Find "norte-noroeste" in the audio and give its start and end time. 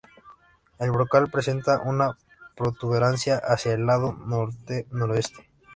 4.25-5.45